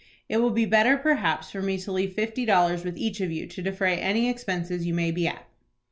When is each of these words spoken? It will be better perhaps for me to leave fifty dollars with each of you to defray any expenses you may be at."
It 0.27 0.37
will 0.37 0.49
be 0.49 0.65
better 0.65 0.97
perhaps 0.97 1.51
for 1.51 1.61
me 1.61 1.77
to 1.77 1.91
leave 1.91 2.13
fifty 2.15 2.43
dollars 2.43 2.83
with 2.83 2.97
each 2.97 3.21
of 3.21 3.31
you 3.31 3.45
to 3.45 3.61
defray 3.61 3.97
any 3.99 4.31
expenses 4.31 4.87
you 4.87 4.95
may 4.95 5.11
be 5.11 5.27
at." 5.27 5.45